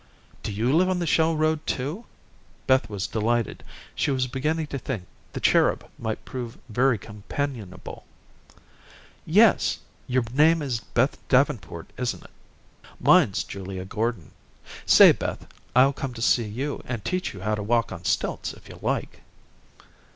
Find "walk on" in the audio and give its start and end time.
17.61-18.03